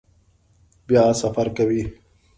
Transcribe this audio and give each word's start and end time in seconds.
بیا 0.87 1.05
سفر 1.21 1.47
کوئ؟ 1.57 1.81